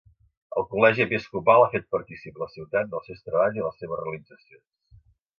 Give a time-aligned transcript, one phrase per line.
[0.59, 4.65] El Col·legi Episcopal ha fet partícip la ciutat dels seus treballs i les seves realitzacions.